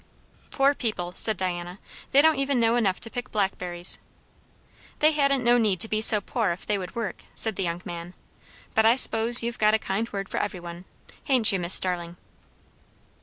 [0.49, 1.77] "Poor people!" said Diana.
[2.09, 3.99] "They don't even know enough to pick blackberries."
[4.97, 7.83] "They hadn't no need to be so poor ef they would work," said the young
[7.85, 8.15] man.
[8.73, 10.85] "But I s'pose you've got a kind word for every one,
[11.27, 12.17] ha'n't you, Miss Starling?"